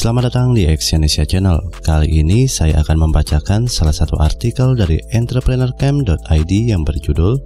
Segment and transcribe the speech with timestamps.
[0.00, 1.60] Selamat datang di Exyonesia Channel.
[1.84, 7.36] Kali ini saya akan membacakan salah satu artikel dari entrepreneurcamp.id yang berjudul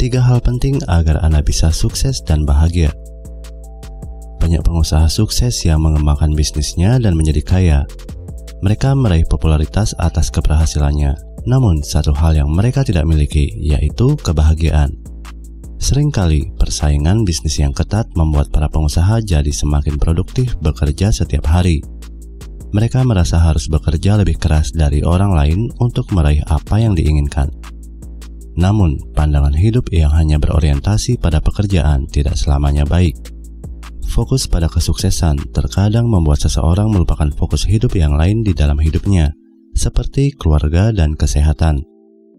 [0.00, 2.88] Tiga hal penting agar Anda bisa sukses dan bahagia.
[4.40, 7.78] Banyak pengusaha sukses yang mengembangkan bisnisnya dan menjadi kaya.
[8.64, 11.12] Mereka meraih popularitas atas keberhasilannya.
[11.44, 14.88] Namun, satu hal yang mereka tidak miliki, yaitu kebahagiaan.
[15.84, 21.84] Seringkali persaingan bisnis yang ketat membuat para pengusaha jadi semakin produktif bekerja setiap hari.
[22.72, 27.52] Mereka merasa harus bekerja lebih keras dari orang lain untuk meraih apa yang diinginkan.
[28.56, 33.20] Namun, pandangan hidup yang hanya berorientasi pada pekerjaan tidak selamanya baik.
[34.08, 39.36] Fokus pada kesuksesan terkadang membuat seseorang melupakan fokus hidup yang lain di dalam hidupnya,
[39.76, 41.84] seperti keluarga dan kesehatan.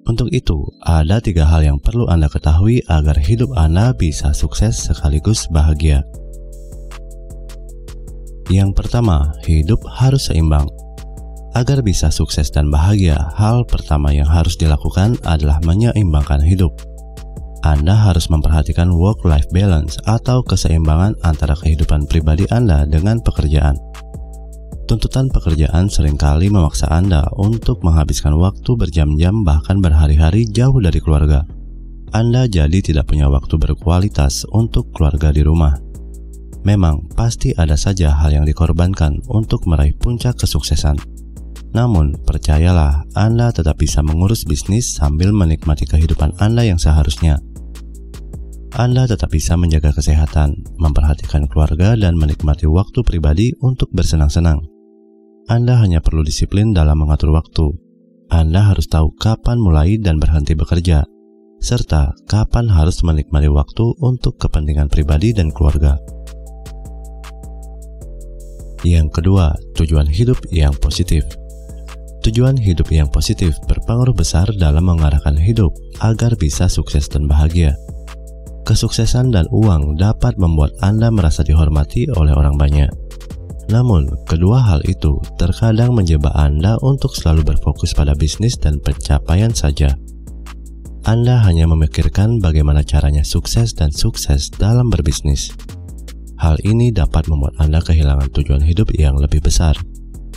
[0.05, 5.49] Untuk itu, ada tiga hal yang perlu Anda ketahui agar hidup Anda bisa sukses sekaligus
[5.49, 6.05] bahagia.
[8.53, 10.69] Yang pertama, hidup harus seimbang.
[11.57, 16.69] Agar bisa sukses dan bahagia, hal pertama yang harus dilakukan adalah menyeimbangkan hidup.
[17.65, 23.94] Anda harus memperhatikan work-life balance atau keseimbangan antara kehidupan pribadi Anda dengan pekerjaan.
[24.85, 31.41] Tuntutan pekerjaan sering kali memaksa Anda untuk menghabiskan waktu berjam-jam bahkan berhari-hari jauh dari keluarga.
[32.13, 35.73] Anda jadi tidak punya waktu berkualitas untuk keluarga di rumah.
[36.69, 41.01] Memang pasti ada saja hal yang dikorbankan untuk meraih puncak kesuksesan.
[41.73, 47.41] Namun, percayalah, Anda tetap bisa mengurus bisnis sambil menikmati kehidupan Anda yang seharusnya.
[48.77, 54.74] Anda tetap bisa menjaga kesehatan, memperhatikan keluarga, dan menikmati waktu pribadi untuk bersenang-senang.
[55.45, 57.69] Anda hanya perlu disiplin dalam mengatur waktu.
[58.33, 61.05] Anda harus tahu kapan mulai dan berhenti bekerja,
[61.61, 66.01] serta kapan harus menikmati waktu untuk kepentingan pribadi dan keluarga.
[68.81, 71.21] Yang kedua, tujuan hidup yang positif.
[72.25, 75.69] Tujuan hidup yang positif berpengaruh besar dalam mengarahkan hidup
[76.01, 77.77] agar bisa sukses dan bahagia.
[78.65, 82.89] Kesuksesan dan uang dapat membuat Anda merasa dihormati oleh orang banyak
[83.65, 89.97] namun, kedua hal itu terkadang menjebak Anda untuk selalu berfokus pada bisnis dan pencapaian saja.
[91.05, 95.53] Anda hanya memikirkan bagaimana caranya sukses dan sukses dalam berbisnis.
[96.41, 99.77] Hal ini dapat membuat Anda kehilangan tujuan hidup yang lebih besar.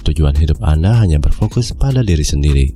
[0.04, 2.66] Tujuan hidup Anda hanya berfokus pada diri sendiri.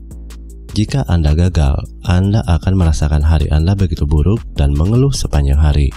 [0.73, 5.93] Jika Anda gagal, Anda akan merasakan hari Anda begitu buruk dan mengeluh sepanjang hari.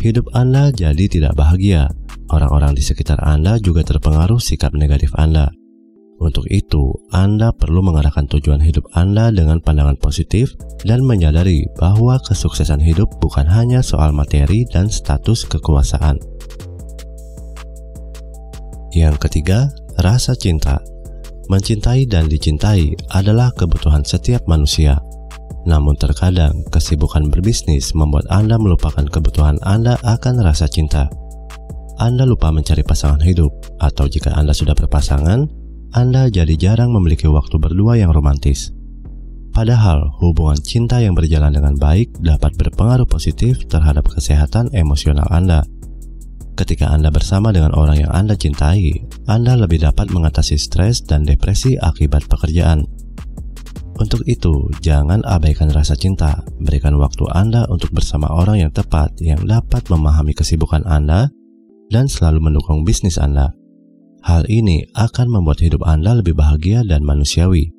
[0.00, 1.88] Hidup Anda jadi tidak bahagia
[2.30, 5.50] Orang-orang di sekitar Anda juga terpengaruh sikap negatif Anda.
[6.20, 10.52] Untuk itu, Anda perlu mengarahkan tujuan hidup Anda dengan pandangan positif
[10.86, 16.20] dan menyadari bahwa kesuksesan hidup bukan hanya soal materi dan status kekuasaan.
[18.92, 20.78] Yang ketiga, rasa cinta.
[21.50, 25.02] Mencintai dan dicintai adalah kebutuhan setiap manusia.
[25.66, 31.10] Namun terkadang kesibukan berbisnis membuat Anda melupakan kebutuhan Anda akan rasa cinta.
[32.00, 35.44] Anda lupa mencari pasangan hidup, atau jika Anda sudah berpasangan,
[35.92, 38.72] Anda jadi jarang memiliki waktu berdua yang romantis.
[39.52, 45.60] Padahal, hubungan cinta yang berjalan dengan baik dapat berpengaruh positif terhadap kesehatan emosional Anda.
[46.56, 51.76] Ketika Anda bersama dengan orang yang Anda cintai, Anda lebih dapat mengatasi stres dan depresi
[51.76, 52.88] akibat pekerjaan.
[54.00, 56.40] Untuk itu, jangan abaikan rasa cinta.
[56.64, 61.28] Berikan waktu Anda untuk bersama orang yang tepat yang dapat memahami kesibukan Anda
[61.90, 63.52] dan selalu mendukung bisnis Anda.
[64.24, 67.74] Hal ini akan membuat hidup Anda lebih bahagia dan manusiawi.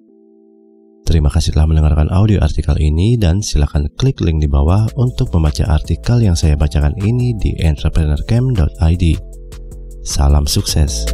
[1.08, 5.68] Terima kasih telah mendengarkan audio artikel ini dan silakan klik link di bawah untuk membaca
[5.68, 9.06] artikel yang saya bacakan ini di entrepreneurcamp.id.
[10.02, 11.06] Salam sukses.